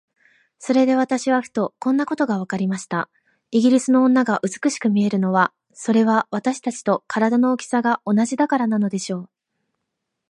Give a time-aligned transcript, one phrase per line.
[0.57, 3.07] それで私はふと、こんなことがわかりました。
[3.51, 9.29] イギリスの女が美しく見えるのは、それは私たちと身体の大きさが同じだからなのでしょう。